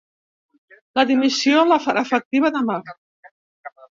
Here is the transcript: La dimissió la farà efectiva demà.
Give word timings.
La 0.99 1.03
dimissió 1.09 1.61
la 1.71 1.77
farà 1.85 2.03
efectiva 2.09 2.53
demà. 2.57 2.79